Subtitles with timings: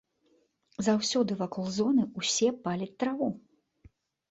[0.87, 3.31] Заўсёды вакол зоны ўсе паляць траву.